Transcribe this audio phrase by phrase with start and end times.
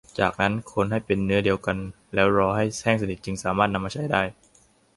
[0.19, 1.77] จากนั้นคนให้เป็นเนื้อเดียวกัน
[2.13, 4.21] แล้วรอให้แห้งสนิทจึงสามารถนำมาใช้ได้